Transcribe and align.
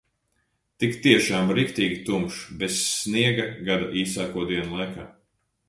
Tik 0.83 0.95
tiešām, 1.03 1.51
riktīgi 1.59 1.99
tumšs, 2.09 2.41
bez 2.63 2.81
sniega 2.87 3.47
gada 3.71 3.93
īsāko 4.07 4.51
dienu 4.55 4.83
laikā. 4.85 5.09